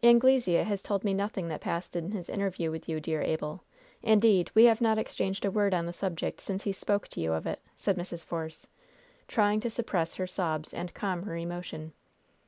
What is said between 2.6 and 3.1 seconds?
with you,